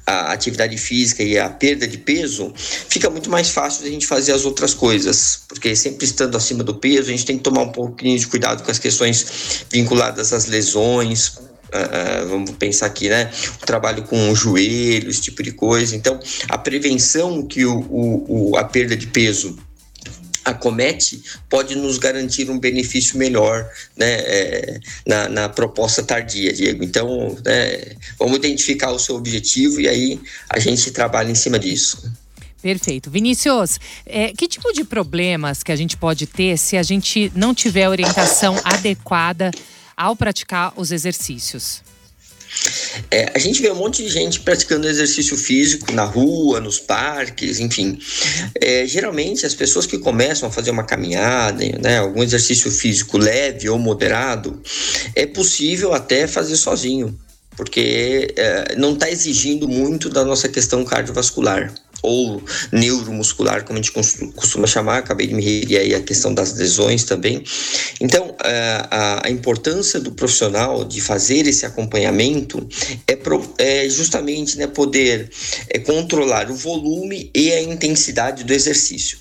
a 0.06 0.32
atividade 0.32 0.78
física 0.78 1.24
e 1.24 1.38
a 1.38 1.50
perda 1.50 1.88
de 1.88 1.98
peso, 1.98 2.54
fica 2.56 3.10
muito 3.10 3.30
mais 3.30 3.50
fácil 3.50 3.86
a 3.86 3.90
gente 3.90 4.06
fazer 4.06 4.34
as 4.34 4.46
outras 4.46 4.74
coisas, 4.74 5.42
porque 5.48 5.76
sempre 5.76 6.06
estando 6.06 6.38
acima 6.38 6.64
do 6.64 6.76
peso, 6.76 7.10
a 7.10 7.12
gente 7.12 7.26
tem 7.26 7.38
que 7.38 7.44
tomar 7.44 7.64
um 7.64 7.72
pouquinho 7.72 8.18
de 8.18 8.28
cuidado 8.28 8.64
com 8.64 8.72
as 8.72 8.80
questões 8.80 9.66
vinculadas 9.72 10.34
às 10.34 10.46
lesões, 10.46 11.34
Uh, 11.74 12.30
vamos 12.30 12.52
pensar 12.52 12.86
aqui, 12.86 13.10
né? 13.10 13.32
O 13.60 13.66
trabalho 13.66 14.04
com 14.04 14.30
o 14.30 14.36
joelho, 14.36 15.10
esse 15.10 15.22
tipo 15.22 15.42
de 15.42 15.52
coisa. 15.52 15.96
Então, 15.96 16.20
a 16.48 16.56
prevenção 16.56 17.42
que 17.42 17.66
o, 17.66 17.80
o, 17.90 18.52
o 18.52 18.58
a 18.58 18.64
perda 18.64 18.96
de 18.96 19.08
peso 19.08 19.58
acomete 20.44 21.22
pode 21.50 21.76
nos 21.76 21.98
garantir 21.98 22.50
um 22.50 22.60
benefício 22.60 23.18
melhor 23.18 23.70
né, 23.96 24.12
é, 24.12 24.80
na, 25.06 25.30
na, 25.30 25.50
proposta 25.50 26.04
tardia, 26.04 26.52
Diego. 26.52 26.84
Então, 26.84 27.38
né, 27.46 27.96
vamos 28.18 28.38
identificar 28.38 28.92
o 28.92 29.00
seu 29.00 29.16
objetivo 29.16 29.80
e 29.82 29.88
aí 29.88 30.20
a 30.50 30.60
gente 30.60 30.92
trabalha 30.92 31.32
em 31.32 31.36
cima 31.36 31.58
disso. 31.58 32.12
Perfeito. 32.62 33.12
Vinícius, 33.12 33.78
é, 34.06 34.32
que 34.32 34.48
tipo 34.48 34.72
de 34.72 34.86
problemas 34.86 35.64
que 35.64 35.72
a 35.72 35.76
gente 35.76 35.98
pode 35.98 36.26
ter 36.26 36.58
se 36.58 36.78
a 36.78 36.84
gente 36.84 37.32
não 37.36 37.54
tiver 37.54 37.90
orientação 37.90 38.58
adequada 38.64 39.52
ao 39.98 40.16
praticar 40.16 40.74
os 40.78 40.92
exercícios? 40.92 41.82
É, 43.10 43.32
a 43.34 43.40
gente 43.40 43.62
vê 43.62 43.72
um 43.72 43.76
monte 43.76 44.04
de 44.04 44.10
gente 44.10 44.40
praticando 44.40 44.88
exercício 44.88 45.38
físico 45.38 45.92
na 45.92 46.04
rua, 46.04 46.60
nos 46.60 46.80
parques, 46.80 47.60
enfim. 47.60 47.98
É, 48.60 48.86
geralmente, 48.86 49.46
as 49.46 49.54
pessoas 49.54 49.86
que 49.86 49.98
começam 49.98 50.48
a 50.48 50.52
fazer 50.52 50.72
uma 50.72 50.84
caminhada, 50.84 51.64
né, 51.82 52.00
algum 52.00 52.24
exercício 52.24 52.72
físico 52.72 53.18
leve 53.18 53.70
ou 53.70 53.78
moderado, 53.78 54.62
é 55.16 55.26
possível 55.26 55.94
até 55.94 56.28
fazer 56.28 56.56
sozinho, 56.56 57.18
porque 57.56 58.34
é, 58.36 58.76
não 58.76 58.94
está 58.94 59.10
exigindo 59.10 59.68
muito 59.68 60.10
da 60.10 60.24
nossa 60.24 60.50
questão 60.50 60.84
cardiovascular 60.84 61.74
ou 62.04 62.44
neuromuscular, 62.72 63.64
como 63.64 63.80
a 63.80 63.82
gente 63.82 63.94
costuma 64.36 64.68
chamar, 64.68 64.98
acabei 64.98 65.26
de 65.26 65.34
me 65.34 65.42
referir 65.42 65.78
aí 65.78 65.96
à 65.96 66.02
questão 66.02 66.34
das 66.34 66.54
lesões 66.54 67.06
também. 67.06 67.44
Então, 68.02 68.36
a, 68.40 69.28
a 69.28 69.30
importância 69.32 70.00
do 70.00 70.12
profissional 70.12 70.84
de 70.84 71.00
fazer 71.00 71.48
esse 71.48 71.66
acompanhamento 71.66 72.68
é, 73.08 73.18
é 73.58 73.90
justamente 73.90 74.58
né, 74.58 74.68
poder 74.68 75.30
é, 75.70 75.80
controlar 75.80 76.52
o 76.52 76.56
volume 76.56 77.32
e 77.34 77.52
a 77.54 77.62
intensidade 77.62 78.44
do 78.44 78.54
exercício. 78.54 79.18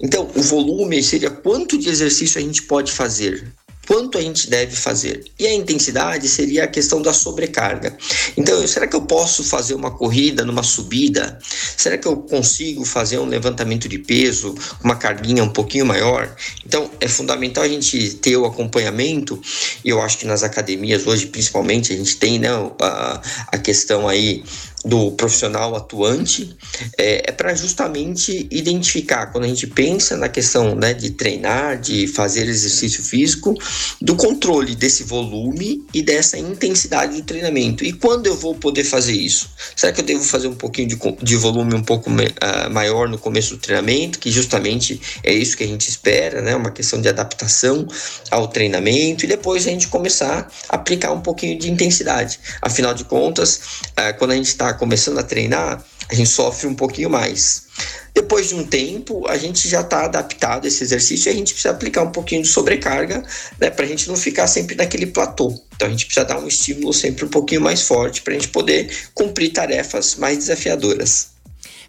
Então, 0.00 0.30
o 0.34 0.42
volume 0.42 1.02
seria 1.02 1.30
quanto 1.30 1.78
de 1.78 1.88
exercício 1.88 2.38
a 2.38 2.42
gente 2.42 2.62
pode 2.62 2.92
fazer 2.92 3.52
quanto 3.86 4.18
a 4.18 4.20
gente 4.20 4.50
deve 4.50 4.74
fazer. 4.74 5.24
E 5.38 5.46
a 5.46 5.54
intensidade 5.54 6.28
seria 6.28 6.64
a 6.64 6.66
questão 6.66 7.00
da 7.00 7.12
sobrecarga. 7.12 7.96
Então, 8.36 8.66
será 8.66 8.86
que 8.86 8.96
eu 8.96 9.02
posso 9.02 9.44
fazer 9.44 9.74
uma 9.74 9.90
corrida 9.90 10.44
numa 10.44 10.62
subida? 10.62 11.38
Será 11.76 11.96
que 11.96 12.06
eu 12.06 12.16
consigo 12.16 12.84
fazer 12.84 13.18
um 13.18 13.26
levantamento 13.26 13.88
de 13.88 13.98
peso 13.98 14.54
com 14.78 14.84
uma 14.84 14.96
carguinha 14.96 15.44
um 15.44 15.50
pouquinho 15.50 15.86
maior? 15.86 16.34
Então, 16.64 16.90
é 17.00 17.08
fundamental 17.08 17.62
a 17.62 17.68
gente 17.68 18.14
ter 18.14 18.36
o 18.36 18.44
acompanhamento, 18.44 19.40
e 19.84 19.88
eu 19.88 20.00
acho 20.02 20.18
que 20.18 20.26
nas 20.26 20.42
academias 20.42 21.06
hoje, 21.06 21.26
principalmente, 21.26 21.92
a 21.92 21.96
gente 21.96 22.16
tem 22.16 22.38
né, 22.38 22.48
a, 22.80 23.22
a 23.48 23.58
questão 23.58 24.08
aí 24.08 24.42
do 24.86 25.10
profissional 25.12 25.74
atuante 25.74 26.56
é, 26.96 27.30
é 27.30 27.32
para 27.32 27.52
justamente 27.54 28.46
identificar 28.52 29.26
quando 29.26 29.44
a 29.44 29.48
gente 29.48 29.66
pensa 29.66 30.16
na 30.16 30.28
questão 30.28 30.76
né, 30.76 30.94
de 30.94 31.10
treinar, 31.10 31.80
de 31.80 32.06
fazer 32.06 32.46
exercício 32.48 33.02
físico, 33.02 33.52
do 34.00 34.14
controle 34.14 34.76
desse 34.76 35.02
volume 35.02 35.84
e 35.92 36.02
dessa 36.02 36.38
intensidade 36.38 37.16
do 37.16 37.22
treinamento. 37.22 37.84
E 37.84 37.92
quando 37.92 38.26
eu 38.26 38.36
vou 38.36 38.54
poder 38.54 38.84
fazer 38.84 39.12
isso? 39.12 39.50
Será 39.74 39.92
que 39.92 40.00
eu 40.00 40.04
devo 40.04 40.22
fazer 40.22 40.46
um 40.46 40.54
pouquinho 40.54 40.86
de, 40.86 40.98
de 41.20 41.36
volume 41.36 41.74
um 41.74 41.82
pouco 41.82 42.08
uh, 42.08 42.70
maior 42.70 43.08
no 43.08 43.18
começo 43.18 43.56
do 43.56 43.60
treinamento, 43.60 44.20
que 44.20 44.30
justamente 44.30 45.00
é 45.24 45.32
isso 45.32 45.56
que 45.56 45.64
a 45.64 45.66
gente 45.66 45.88
espera, 45.88 46.40
né? 46.40 46.54
Uma 46.54 46.70
questão 46.70 47.00
de 47.00 47.08
adaptação 47.08 47.86
ao 48.30 48.46
treinamento 48.46 49.24
e 49.24 49.28
depois 49.28 49.66
a 49.66 49.70
gente 49.70 49.88
começar 49.88 50.48
a 50.68 50.76
aplicar 50.76 51.10
um 51.10 51.20
pouquinho 51.20 51.58
de 51.58 51.70
intensidade. 51.70 52.38
Afinal 52.62 52.94
de 52.94 53.04
contas, 53.04 53.56
uh, 53.90 54.16
quando 54.16 54.30
a 54.30 54.36
gente 54.36 54.46
está 54.46 54.75
começando 54.76 55.18
a 55.18 55.22
treinar, 55.22 55.84
a 56.08 56.14
gente 56.14 56.28
sofre 56.28 56.66
um 56.66 56.74
pouquinho 56.74 57.10
mais. 57.10 57.66
Depois 58.14 58.48
de 58.48 58.54
um 58.54 58.64
tempo, 58.64 59.26
a 59.28 59.36
gente 59.36 59.68
já 59.68 59.82
está 59.82 60.04
adaptado 60.04 60.64
a 60.64 60.68
esse 60.68 60.82
exercício 60.82 61.28
e 61.28 61.32
a 61.32 61.34
gente 61.34 61.52
precisa 61.52 61.74
aplicar 61.74 62.02
um 62.02 62.10
pouquinho 62.10 62.42
de 62.42 62.48
sobrecarga, 62.48 63.22
né, 63.60 63.68
para 63.68 63.84
a 63.84 63.88
gente 63.88 64.08
não 64.08 64.16
ficar 64.16 64.46
sempre 64.46 64.74
naquele 64.74 65.06
platô. 65.06 65.54
Então 65.74 65.88
a 65.88 65.90
gente 65.90 66.06
precisa 66.06 66.24
dar 66.24 66.38
um 66.38 66.48
estímulo 66.48 66.94
sempre 66.94 67.26
um 67.26 67.28
pouquinho 67.28 67.60
mais 67.60 67.82
forte 67.82 68.22
para 68.22 68.32
a 68.32 68.38
gente 68.38 68.48
poder 68.48 68.90
cumprir 69.12 69.52
tarefas 69.52 70.16
mais 70.16 70.38
desafiadoras. 70.38 71.35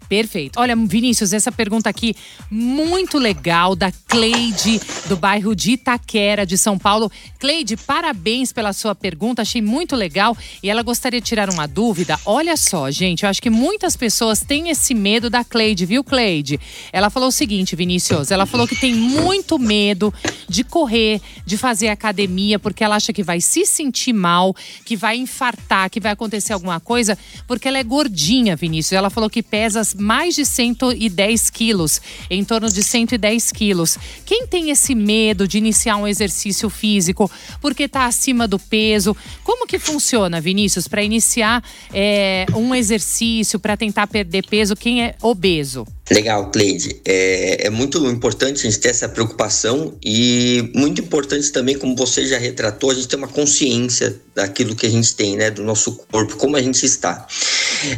Perfeito. 0.08 0.58
Olha, 0.58 0.74
Vinícius, 0.74 1.32
essa 1.32 1.52
pergunta 1.52 1.90
aqui 1.90 2.16
muito 2.50 3.18
legal 3.18 3.76
da 3.76 3.92
Cleide, 4.06 4.80
do 5.06 5.16
bairro 5.16 5.54
de 5.54 5.72
Itaquera, 5.72 6.46
de 6.46 6.56
São 6.56 6.78
Paulo. 6.78 7.12
Cleide, 7.38 7.76
parabéns 7.76 8.52
pela 8.52 8.72
sua 8.72 8.94
pergunta, 8.94 9.42
achei 9.42 9.60
muito 9.60 9.94
legal. 9.94 10.36
E 10.62 10.70
ela 10.70 10.82
gostaria 10.82 11.20
de 11.20 11.26
tirar 11.26 11.50
uma 11.50 11.68
dúvida. 11.68 12.18
Olha 12.24 12.56
só, 12.56 12.90
gente, 12.90 13.24
eu 13.24 13.28
acho 13.28 13.42
que 13.42 13.50
muitas 13.50 13.96
pessoas 13.96 14.40
têm 14.40 14.70
esse 14.70 14.94
medo 14.94 15.28
da 15.28 15.44
Cleide, 15.44 15.84
viu, 15.84 16.02
Cleide? 16.02 16.58
Ela 16.90 17.10
falou 17.10 17.28
o 17.28 17.32
seguinte, 17.32 17.76
Vinícius, 17.76 18.30
ela 18.30 18.46
falou 18.46 18.66
que 18.66 18.76
tem 18.76 18.94
muito 18.94 19.58
medo 19.58 20.12
de 20.48 20.64
correr, 20.64 21.20
de 21.44 21.58
fazer 21.58 21.88
academia, 21.88 22.58
porque 22.58 22.82
ela 22.82 22.96
acha 22.96 23.12
que 23.12 23.22
vai 23.22 23.40
se 23.40 23.66
sentir 23.66 24.14
mal, 24.14 24.56
que 24.84 24.96
vai 24.96 25.18
infartar, 25.18 25.90
que 25.90 26.00
vai 26.00 26.12
acontecer 26.12 26.54
alguma 26.54 26.80
coisa, 26.80 27.18
porque 27.46 27.68
ela 27.68 27.76
é 27.76 27.84
gordinha, 27.84 28.56
Vinícius. 28.56 28.92
Ela 28.92 29.10
falou 29.10 29.28
que 29.28 29.42
pesa 29.42 29.82
mais 29.98 30.34
de 30.34 30.44
110 30.44 31.50
quilos, 31.50 32.00
em 32.30 32.44
torno 32.44 32.68
de 32.70 32.82
110 32.82 33.52
quilos. 33.52 33.98
Quem 34.24 34.46
tem 34.46 34.70
esse 34.70 34.94
medo 34.94 35.46
de 35.46 35.58
iniciar 35.58 35.96
um 35.96 36.06
exercício 36.06 36.70
físico 36.70 37.30
porque 37.60 37.84
está 37.84 38.06
acima 38.06 38.46
do 38.46 38.58
peso? 38.58 39.16
Como 39.44 39.66
que 39.66 39.78
funciona, 39.78 40.40
Vinícius, 40.40 40.88
para 40.88 41.02
iniciar 41.02 41.62
é, 41.92 42.46
um 42.54 42.74
exercício, 42.74 43.58
para 43.58 43.76
tentar 43.76 44.06
perder 44.06 44.46
peso? 44.46 44.76
Quem 44.76 45.02
é 45.02 45.14
obeso? 45.20 45.86
Legal, 46.10 46.50
Cleide. 46.50 47.00
É, 47.04 47.66
é, 47.66 47.70
muito 47.70 47.98
importante 48.06 48.66
a 48.66 48.70
gente 48.70 48.80
ter 48.80 48.88
essa 48.88 49.08
preocupação 49.08 49.96
e 50.02 50.70
muito 50.74 51.00
importante 51.00 51.52
também, 51.52 51.76
como 51.76 51.94
você 51.94 52.26
já 52.26 52.38
retratou, 52.38 52.90
a 52.90 52.94
gente 52.94 53.08
ter 53.08 53.16
uma 53.16 53.28
consciência 53.28 54.18
daquilo 54.34 54.74
que 54.74 54.86
a 54.86 54.90
gente 54.90 55.14
tem, 55.14 55.36
né, 55.36 55.50
do 55.50 55.62
nosso 55.62 55.96
corpo, 56.10 56.36
como 56.36 56.56
a 56.56 56.62
gente 56.62 56.84
está. 56.86 57.26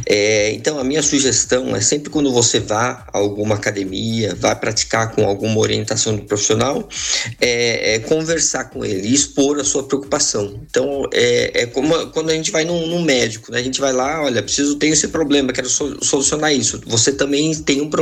É, 0.05 0.51
então, 0.53 0.79
a 0.79 0.83
minha 0.83 1.01
sugestão 1.01 1.75
é 1.75 1.81
sempre 1.81 2.09
quando 2.09 2.31
você 2.31 2.59
vá 2.59 3.05
a 3.13 3.17
alguma 3.17 3.55
academia, 3.55 4.35
vá 4.35 4.55
praticar 4.55 5.11
com 5.11 5.25
alguma 5.25 5.59
orientação 5.59 6.15
do 6.15 6.23
profissional, 6.23 6.87
é, 7.39 7.95
é 7.95 7.99
conversar 7.99 8.65
com 8.65 8.83
ele 8.83 9.07
e 9.07 9.13
expor 9.13 9.59
a 9.59 9.63
sua 9.63 9.83
preocupação. 9.83 10.59
Então, 10.69 11.07
é, 11.13 11.61
é 11.61 11.65
como 11.67 12.07
quando 12.07 12.29
a 12.29 12.33
gente 12.33 12.51
vai 12.51 12.65
num, 12.65 12.87
num, 12.87 13.01
médico, 13.01 13.51
né? 13.51 13.59
a 13.59 13.63
gente 13.63 13.79
vai 13.79 13.93
lá, 13.93 14.23
olha, 14.23 14.41
preciso, 14.41 14.75
tenho 14.75 14.93
esse 14.93 15.07
problema, 15.07 15.53
quero 15.53 15.69
solucionar 15.69 16.53
isso. 16.53 16.81
Você 16.87 17.11
também 17.11 17.53
tem 17.61 17.81
um 17.81 17.89
problema, 17.89 18.00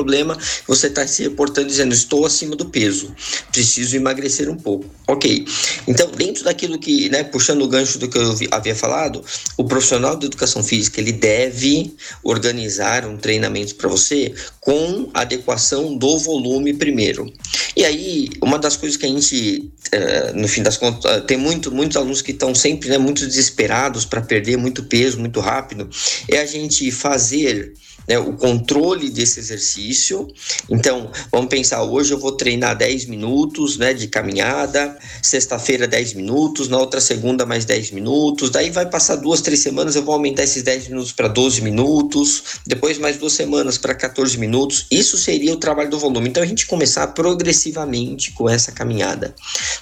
você 0.67 0.87
está 0.87 1.05
se 1.07 1.23
reportando 1.23 1.67
dizendo, 1.67 1.93
estou 1.93 2.25
acima 2.25 2.55
do 2.55 2.65
peso, 2.65 3.13
preciso 3.51 3.95
emagrecer 3.95 4.49
um 4.49 4.57
pouco. 4.57 4.85
Ok. 5.07 5.45
Então, 5.87 6.11
dentro 6.11 6.43
daquilo 6.43 6.77
que, 6.77 7.09
né, 7.09 7.23
puxando 7.23 7.63
o 7.63 7.67
gancho 7.67 7.97
do 7.97 8.07
que 8.07 8.17
eu 8.17 8.35
havia 8.51 8.75
falado, 8.75 9.23
o 9.57 9.63
profissional 9.63 10.15
de 10.15 10.27
educação 10.27 10.63
física, 10.63 10.99
ele 10.99 11.11
deve 11.11 11.93
organizar 12.23 13.05
um 13.05 13.17
treinamento 13.17 13.75
para 13.75 13.89
você 13.89 14.33
com 14.59 15.09
adequação 15.13 15.97
do 15.97 16.17
volume 16.19 16.73
primeiro. 16.73 17.31
E 17.75 17.85
aí, 17.85 18.29
uma 18.41 18.59
das 18.59 18.75
coisas 18.75 18.97
que 18.97 19.05
a 19.05 19.09
gente, 19.09 19.71
uh, 19.93 20.37
no 20.37 20.47
fim 20.47 20.61
das 20.61 20.77
contas, 20.77 21.11
uh, 21.11 21.21
tem 21.21 21.37
muito, 21.37 21.71
muitos 21.71 21.97
alunos 21.97 22.21
que 22.21 22.31
estão 22.31 22.53
sempre 22.53 22.89
né, 22.89 22.97
muito 22.97 23.25
desesperados 23.25 24.05
para 24.05 24.21
perder 24.21 24.57
muito 24.57 24.83
peso 24.83 25.19
muito 25.19 25.39
rápido, 25.39 25.89
é 26.27 26.39
a 26.39 26.45
gente 26.45 26.91
fazer 26.91 27.73
né, 28.09 28.17
o 28.17 28.33
controle 28.33 29.11
desse 29.11 29.39
exercício. 29.39 30.27
Então, 30.67 31.11
vamos 31.31 31.47
pensar, 31.47 31.83
hoje 31.83 32.11
eu 32.11 32.19
vou 32.19 32.31
treinar 32.31 32.75
10 32.75 33.05
minutos 33.05 33.77
né, 33.77 33.93
de 33.93 34.07
caminhada, 34.07 34.97
sexta-feira 35.21 35.87
10 35.87 36.15
minutos, 36.15 36.67
na 36.67 36.79
outra 36.79 36.99
segunda 36.99 37.45
mais 37.45 37.65
10 37.65 37.91
minutos, 37.91 38.49
daí 38.49 38.71
vai 38.71 38.89
passar 38.89 39.17
duas, 39.17 39.41
três 39.41 39.59
semanas, 39.59 39.95
eu 39.95 40.01
vou 40.01 40.15
aumentar 40.15 40.43
esses 40.43 40.63
10 40.63 40.87
minutos 40.87 41.11
para 41.11 41.27
12 41.27 41.61
minutos, 41.61 42.43
depois 42.65 42.97
mais 42.97 43.17
duas 43.17 43.33
semanas 43.33 43.77
para 43.77 43.93
14 43.93 44.37
minutos. 44.39 44.87
Isso 44.89 45.15
seria 45.15 45.53
o 45.53 45.57
trabalho 45.57 45.91
do 45.91 45.99
volume. 45.99 46.29
Então, 46.29 46.41
a 46.41 46.45
gente 46.47 46.65
começar 46.65 47.05
progressivamente 47.07 48.31
com 48.31 48.49
essa 48.49 48.71
caminhada. 48.71 49.35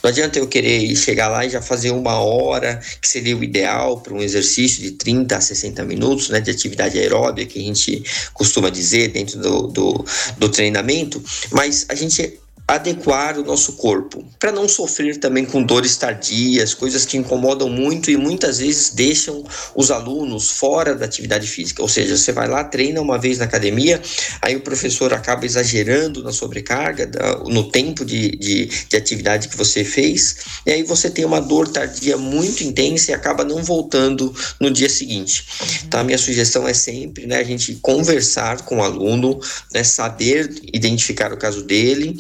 Não 0.04 0.10
adianta 0.10 0.38
eu 0.38 0.48
querer 0.48 0.94
chegar 0.98 1.30
lá 1.30 1.46
e 1.46 1.50
já 1.50 1.62
fazer 1.62 1.92
uma 1.92 2.20
hora, 2.20 2.82
que 3.02 3.08
seria 3.08 3.38
o 3.38 3.44
ideal 3.44 4.02
para 4.02 4.14
um 4.14 4.22
exercício 4.22 4.82
de 4.82 4.92
30 4.92 5.38
a 5.38 5.40
60 5.40 5.86
minutos 5.86 6.30
né, 6.30 6.42
de 6.42 6.52
atividade 6.52 7.00
aeróbica 7.00 7.38
que 7.46 7.60
a 7.60 7.64
gente 7.64 8.04
costuma 8.34 8.70
dizer 8.70 9.10
dentro 9.10 9.40
do, 9.40 9.68
do, 9.68 10.06
do 10.38 10.50
treinamento, 10.50 11.24
mas 11.52 11.86
a 11.90 11.96
gente 11.96 12.40
adequar 12.68 13.40
o 13.40 13.46
nosso 13.46 13.74
corpo, 13.74 14.26
para 14.38 14.52
não 14.52 14.68
sofrer 14.68 15.18
também 15.18 15.46
com 15.46 15.64
dores 15.64 15.96
tardias, 15.96 16.74
coisas 16.74 17.06
que 17.06 17.16
incomodam 17.16 17.70
muito 17.70 18.12
e 18.12 18.18
muitas 18.18 18.60
vezes 18.60 18.90
deixam 18.90 19.42
os 19.74 19.90
alunos 19.90 20.52
fora 20.52 20.94
da 20.94 21.06
atividade 21.06 21.48
física. 21.48 21.82
Ou 21.82 21.88
seja, 21.88 22.18
você 22.18 22.34
vai 22.34 22.46
lá, 22.46 22.66
treina 22.66 23.02
uma 23.02 23.18
vez 23.18 23.38
na 23.38 23.46
academia, 23.46 24.02
aí 24.42 24.58
o 24.58 24.60
professor 24.60 25.14
acaba 25.14 25.46
exagerando 25.46 26.22
na 26.22 26.34
sobrecarga, 26.34 27.10
no 27.46 27.72
tempo 27.72 28.04
de, 28.04 28.32
de, 28.32 28.66
de 28.66 28.98
atividade 28.98 29.48
que 29.48 29.56
você 29.56 29.86
fez, 29.86 30.36
e 30.66 30.72
aí 30.72 30.84
você 30.84 31.10
tem 31.10 31.24
uma 31.24 31.40
dor 31.40 31.70
tardia 31.70 32.18
muito 32.18 32.66
intensa 32.66 33.12
e 33.12 33.14
acaba 33.14 33.46
não 33.46 33.64
voltando 33.64 34.36
no 34.60 34.70
dia 34.70 34.90
seguinte. 34.90 35.46
Então, 35.86 36.02
a 36.02 36.04
minha 36.04 36.18
sugestão 36.18 36.68
é 36.68 36.74
sempre 36.74 37.28
né, 37.28 37.38
a 37.38 37.44
gente 37.46 37.76
conversar 37.76 38.64
com 38.64 38.80
o 38.80 38.84
aluno, 38.84 39.40
né, 39.74 39.86
saber 39.86 40.54
identificar 40.74 41.32
o 41.32 41.38
caso 41.38 41.64
dele 41.64 42.18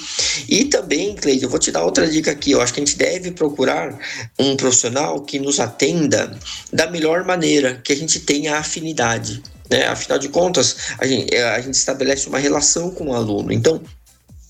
e 0.47 0.65
também, 0.65 1.15
Cleide, 1.15 1.43
eu 1.43 1.49
vou 1.49 1.59
te 1.59 1.71
dar 1.71 1.83
outra 1.83 2.07
dica 2.07 2.31
aqui. 2.31 2.51
Eu 2.51 2.61
acho 2.61 2.73
que 2.73 2.79
a 2.79 2.85
gente 2.85 2.97
deve 2.97 3.31
procurar 3.31 3.97
um 4.37 4.55
profissional 4.55 5.21
que 5.21 5.39
nos 5.39 5.59
atenda 5.59 6.37
da 6.71 6.89
melhor 6.89 7.23
maneira, 7.25 7.79
que 7.83 7.93
a 7.93 7.95
gente 7.95 8.19
tenha 8.19 8.57
afinidade. 8.57 9.41
Né? 9.69 9.85
Afinal 9.87 10.17
de 10.17 10.29
contas, 10.29 10.75
a 10.97 11.05
gente, 11.05 11.33
é, 11.33 11.43
a 11.43 11.61
gente 11.61 11.75
estabelece 11.75 12.27
uma 12.27 12.39
relação 12.39 12.91
com 12.91 13.07
o 13.07 13.13
aluno. 13.13 13.51
Então, 13.51 13.81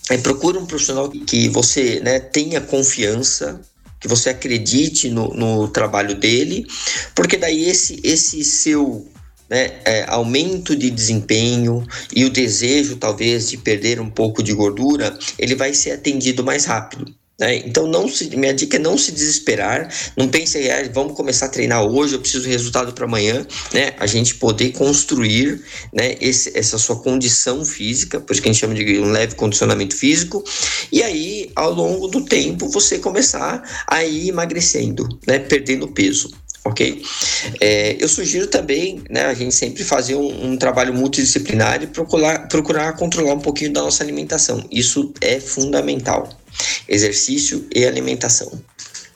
é, 0.10 0.18
procura 0.18 0.60
um 0.60 0.66
profissional 0.66 1.10
que 1.10 1.50
você 1.50 2.00
né, 2.00 2.20
tenha 2.20 2.62
confiança, 2.62 3.60
que 4.00 4.08
você 4.08 4.30
acredite 4.30 5.10
no, 5.10 5.34
no 5.34 5.68
trabalho 5.68 6.16
dele, 6.16 6.68
porque 7.16 7.36
daí 7.36 7.68
esse, 7.68 8.00
esse 8.04 8.44
seu 8.44 9.08
né, 9.50 9.80
é, 9.86 10.06
aumento 10.08 10.76
de 10.76 10.90
desempenho 10.90 11.86
e 12.16 12.26
o 12.26 12.30
desejo 12.30 12.98
talvez 12.98 13.50
de 13.50 13.58
perder 13.58 14.00
um 14.00 14.10
pouco 14.10 14.44
de 14.44 14.54
gordura, 14.54 15.18
ele 15.38 15.56
vai 15.56 15.74
ser 15.74 15.92
atendido 15.92 16.44
mais 16.44 16.66
rápido. 16.66 17.14
Né? 17.40 17.58
Então, 17.58 17.86
não 17.86 18.08
se, 18.08 18.36
minha 18.36 18.54
dica 18.54 18.78
é 18.78 18.80
não 18.80 18.98
se 18.98 19.12
desesperar, 19.12 19.94
não 20.18 20.28
pense, 20.28 20.58
ah, 20.72 20.90
vamos 20.92 21.16
começar 21.16 21.46
a 21.46 21.50
treinar 21.50 21.84
hoje, 21.84 22.16
eu 22.16 22.20
preciso 22.20 22.44
de 22.44 22.50
resultado 22.50 22.94
para 22.94 23.06
amanhã, 23.06 23.46
né? 23.72 23.94
A 24.00 24.08
gente 24.08 24.36
poder 24.36 24.72
construir 24.72 25.62
né, 25.94 26.16
esse, 26.20 26.58
essa 26.58 26.80
sua 26.80 26.96
condição 26.96 27.64
física, 27.64 28.20
por 28.20 28.34
isso 28.34 28.42
que 28.42 28.50
a 28.50 28.52
gente 28.52 28.60
chama 28.60 28.74
de 28.74 29.00
um 29.00 29.12
leve 29.12 29.36
condicionamento 29.36 29.96
físico, 29.96 30.44
e 30.92 31.04
aí, 31.04 31.52
ao 31.56 31.72
longo 31.72 32.08
do 32.08 32.26
tempo, 32.26 32.70
você 32.70 32.98
começar 32.98 33.62
a 33.88 34.04
ir 34.04 34.30
emagrecendo, 34.30 35.08
né? 35.28 35.38
Perdendo 35.38 35.88
peso 35.90 36.32
ok? 36.68 37.02
É, 37.60 37.98
eu 38.00 38.08
sugiro 38.08 38.48
também, 38.48 39.02
né, 39.10 39.26
a 39.26 39.34
gente 39.34 39.54
sempre 39.54 39.84
fazer 39.84 40.16
um, 40.16 40.52
um, 40.52 40.58
trabalho 40.58 40.94
multidisciplinar 40.94 41.82
e 41.84 41.88
procurar, 41.88 42.48
procurar 42.48 42.94
controlar 42.94 43.34
um 43.34 43.40
pouquinho 43.40 43.74
da 43.74 43.82
nossa 43.82 44.04
alimentação. 44.04 44.66
Isso 44.72 45.14
é 45.22 45.40
fundamental. 45.40 46.30
Exercício 46.88 47.68
e 47.74 47.86
alimentação. 47.86 48.52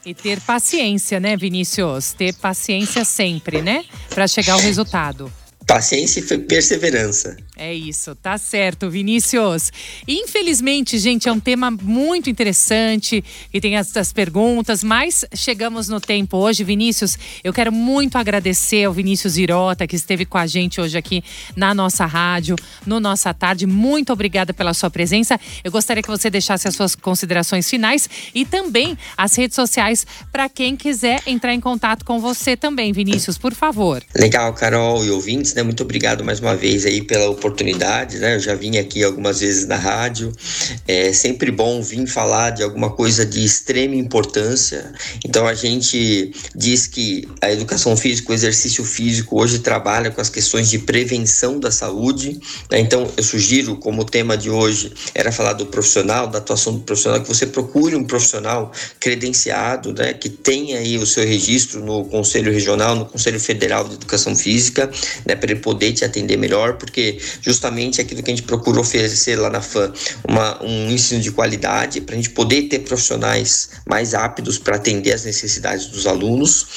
E 0.05 0.13
ter 0.13 0.39
paciência, 0.41 1.19
né, 1.19 1.37
Vinícius? 1.37 2.13
Ter 2.13 2.33
paciência 2.33 3.05
sempre, 3.05 3.61
né? 3.61 3.85
Para 4.09 4.27
chegar 4.27 4.53
ao 4.53 4.59
resultado. 4.59 5.31
Paciência 5.67 6.19
e 6.19 6.37
perseverança. 6.39 7.37
É 7.63 7.71
isso, 7.71 8.15
tá 8.15 8.39
certo, 8.39 8.89
Vinícius. 8.89 9.71
Infelizmente, 10.07 10.97
gente, 10.97 11.29
é 11.29 11.31
um 11.31 11.39
tema 11.39 11.69
muito 11.69 12.27
interessante 12.27 13.23
e 13.53 13.61
tem 13.61 13.75
essas 13.75 14.11
perguntas, 14.11 14.83
mas 14.83 15.23
chegamos 15.35 15.87
no 15.87 16.01
tempo 16.01 16.37
hoje. 16.37 16.63
Vinícius, 16.63 17.19
eu 17.43 17.53
quero 17.53 17.71
muito 17.71 18.17
agradecer 18.17 18.85
ao 18.85 18.91
Vinícius 18.91 19.37
Irota, 19.37 19.85
que 19.85 19.95
esteve 19.95 20.25
com 20.25 20.39
a 20.39 20.47
gente 20.47 20.81
hoje 20.81 20.97
aqui 20.97 21.23
na 21.55 21.71
nossa 21.75 22.03
rádio, 22.07 22.55
no 22.83 22.99
Nossa 22.99 23.31
Tarde. 23.31 23.67
Muito 23.67 24.11
obrigada 24.11 24.55
pela 24.55 24.73
sua 24.73 24.89
presença. 24.89 25.39
Eu 25.63 25.71
gostaria 25.71 26.01
que 26.01 26.09
você 26.09 26.31
deixasse 26.31 26.67
as 26.67 26.73
suas 26.73 26.95
considerações 26.95 27.69
finais 27.69 28.09
e 28.33 28.43
também 28.43 28.97
as 29.15 29.35
redes 29.35 29.53
sociais 29.53 30.03
para 30.31 30.49
quem 30.49 30.75
quiser 30.75 31.21
entrar 31.27 31.53
em 31.53 31.59
contato 31.59 32.05
com 32.05 32.19
você 32.19 32.57
também, 32.57 32.91
Vinícius, 32.91 33.37
por 33.37 33.53
favor. 33.53 34.01
Legal, 34.15 34.51
Carol 34.55 35.05
e 35.05 35.11
ouvintes, 35.11 35.53
né? 35.53 35.61
Muito 35.61 35.83
obrigado 35.83 36.23
mais 36.23 36.39
uma 36.39 36.55
vez 36.55 36.87
aí 36.87 37.03
pela 37.03 37.29
oportunidade 37.29 37.50
oportunidade, 37.51 38.17
né? 38.17 38.35
Eu 38.35 38.39
já 38.39 38.55
vim 38.55 38.77
aqui 38.77 39.03
algumas 39.03 39.41
vezes 39.41 39.67
na 39.67 39.75
rádio. 39.75 40.31
É 40.87 41.13
sempre 41.13 41.51
bom 41.51 41.81
vir 41.81 42.07
falar 42.07 42.51
de 42.51 42.63
alguma 42.63 42.89
coisa 42.89 43.25
de 43.25 43.43
extrema 43.43 43.95
importância. 43.95 44.91
Então 45.23 45.45
a 45.45 45.53
gente 45.53 46.31
diz 46.55 46.87
que 46.87 47.27
a 47.41 47.51
educação 47.51 47.95
física, 47.95 48.31
o 48.31 48.33
exercício 48.33 48.83
físico 48.83 49.39
hoje 49.39 49.59
trabalha 49.59 50.09
com 50.09 50.21
as 50.21 50.29
questões 50.29 50.69
de 50.69 50.79
prevenção 50.79 51.59
da 51.59 51.69
saúde. 51.69 52.39
Né? 52.71 52.79
Então 52.79 53.11
eu 53.15 53.23
sugiro, 53.23 53.75
como 53.77 54.03
tema 54.03 54.37
de 54.37 54.49
hoje 54.49 54.91
era 55.13 55.31
falar 55.31 55.53
do 55.53 55.65
profissional, 55.65 56.27
da 56.27 56.39
atuação 56.39 56.73
do 56.73 56.79
profissional, 56.79 57.21
que 57.21 57.27
você 57.27 57.45
procure 57.45 57.95
um 57.95 58.03
profissional 58.03 58.71
credenciado, 58.99 59.93
né? 59.93 60.13
Que 60.13 60.29
tenha 60.29 60.79
aí 60.79 60.97
o 60.97 61.05
seu 61.05 61.25
registro 61.25 61.83
no 61.83 62.05
Conselho 62.05 62.51
Regional, 62.51 62.95
no 62.95 63.05
Conselho 63.05 63.39
Federal 63.39 63.87
de 63.87 63.95
Educação 63.95 64.35
Física, 64.35 64.89
né? 65.25 65.35
Para 65.35 65.51
ele 65.51 65.59
poder 65.59 65.91
te 65.93 66.05
atender 66.05 66.37
melhor, 66.37 66.77
porque 66.77 67.19
justamente 67.41 67.99
aquilo 67.99 68.21
que 68.23 68.31
a 68.31 68.35
gente 68.35 68.45
procura 68.45 68.79
oferecer 68.79 69.35
lá 69.37 69.49
na 69.49 69.61
FAM, 69.61 69.91
uma, 70.27 70.63
um 70.63 70.91
ensino 70.91 71.21
de 71.21 71.31
qualidade, 71.31 72.01
para 72.01 72.15
a 72.15 72.17
gente 72.17 72.29
poder 72.29 72.63
ter 72.63 72.79
profissionais 72.79 73.71
mais 73.87 74.13
aptos 74.13 74.57
para 74.57 74.75
atender 74.75 75.13
as 75.13 75.25
necessidades 75.25 75.87
dos 75.87 76.07
alunos. 76.07 76.67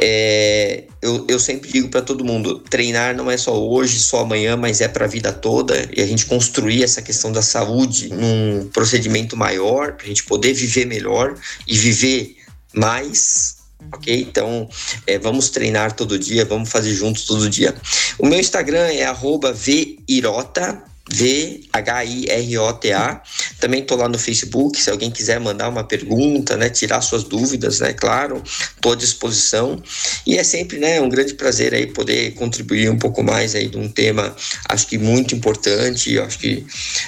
É, 0.00 0.84
eu, 1.02 1.24
eu 1.28 1.38
sempre 1.38 1.70
digo 1.70 1.88
para 1.88 2.02
todo 2.02 2.24
mundo: 2.24 2.58
treinar 2.60 3.14
não 3.14 3.30
é 3.30 3.36
só 3.36 3.56
hoje, 3.56 3.98
só 3.98 4.20
amanhã, 4.20 4.56
mas 4.56 4.80
é 4.80 4.88
para 4.88 5.04
a 5.04 5.08
vida 5.08 5.32
toda, 5.32 5.88
e 5.94 6.02
a 6.02 6.06
gente 6.06 6.26
construir 6.26 6.82
essa 6.82 7.02
questão 7.02 7.30
da 7.30 7.42
saúde 7.42 8.08
num 8.08 8.68
procedimento 8.72 9.36
maior, 9.36 9.92
para 9.92 10.06
a 10.06 10.08
gente 10.08 10.24
poder 10.24 10.52
viver 10.54 10.86
melhor 10.86 11.34
e 11.66 11.76
viver 11.76 12.36
mais 12.74 13.55
ok? 13.92 14.20
Então, 14.22 14.68
é, 15.06 15.18
vamos 15.18 15.50
treinar 15.50 15.92
todo 15.92 16.18
dia, 16.18 16.44
vamos 16.44 16.68
fazer 16.68 16.92
juntos 16.94 17.24
todo 17.24 17.48
dia. 17.48 17.74
O 18.18 18.26
meu 18.26 18.38
Instagram 18.38 18.88
é 18.92 19.06
@virota 19.52 20.82
V-H-I-R-O-T-A. 21.12 21.62
Também 23.60 23.80
estou 23.80 23.96
lá 23.96 24.08
no 24.08 24.18
Facebook, 24.18 24.80
se 24.80 24.90
alguém 24.90 25.10
quiser 25.10 25.38
mandar 25.40 25.68
uma 25.68 25.84
pergunta, 25.84 26.56
né, 26.56 26.68
tirar 26.68 27.00
suas 27.00 27.22
dúvidas, 27.24 27.80
né, 27.80 27.92
claro, 27.92 28.42
estou 28.44 28.92
à 28.92 28.96
disposição. 28.96 29.82
E 30.26 30.36
é 30.36 30.44
sempre, 30.44 30.78
né, 30.78 31.00
um 31.00 31.08
grande 31.08 31.34
prazer 31.34 31.74
aí 31.74 31.86
poder 31.86 32.34
contribuir 32.34 32.90
um 32.90 32.98
pouco 32.98 33.22
mais 33.22 33.54
aí 33.54 33.68
de 33.68 33.78
um 33.78 33.88
tema, 33.88 34.34
acho 34.68 34.86
que 34.86 34.98
muito 34.98 35.34
importante, 35.34 36.18
acho 36.18 36.38
que 36.38 36.66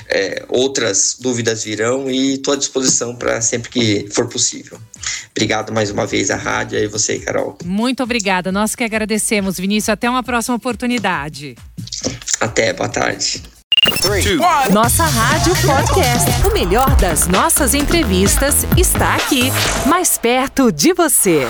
é, 0.09 0.45
outras 0.49 1.17
dúvidas 1.21 1.64
virão 1.64 2.11
e 2.11 2.35
estou 2.35 2.55
à 2.55 2.57
disposição 2.57 3.17
para 3.17 3.40
sempre 3.40 3.71
que 3.71 4.07
for 4.11 4.28
possível. 4.28 4.78
Obrigado 5.31 5.73
mais 5.73 5.90
uma 5.90 6.07
vez 6.07 6.31
à 6.31 6.37
rádio 6.37 6.78
e 6.78 6.87
você, 6.87 7.19
Carol. 7.19 7.59
Muito 7.64 8.02
obrigada, 8.02 8.52
nós 8.52 8.75
que 8.75 8.85
agradecemos, 8.85 9.59
Vinícius. 9.59 9.90
Até 9.90 10.09
uma 10.09 10.23
próxima 10.23 10.57
oportunidade. 10.57 11.57
Até, 12.40 12.73
boa 12.73 12.88
tarde. 12.88 13.43
Nossa 14.73 15.05
Rádio 15.05 15.55
Podcast. 15.57 16.47
O 16.47 16.53
melhor 16.53 16.95
das 16.97 17.27
nossas 17.27 17.75
entrevistas 17.75 18.67
está 18.77 19.15
aqui, 19.15 19.51
mais 19.87 20.19
perto 20.19 20.73
de 20.73 20.93
você. 20.93 21.47